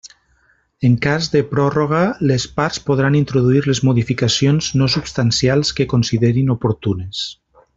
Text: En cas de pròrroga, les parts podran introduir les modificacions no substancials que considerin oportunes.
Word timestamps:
En 0.87 0.93
cas 1.05 1.25
de 1.33 1.41
pròrroga, 1.49 1.99
les 2.31 2.47
parts 2.55 2.81
podran 2.87 3.17
introduir 3.19 3.61
les 3.67 3.83
modificacions 3.91 4.71
no 4.81 4.89
substancials 4.95 5.75
que 5.81 5.89
considerin 5.95 6.55
oportunes. 6.57 7.23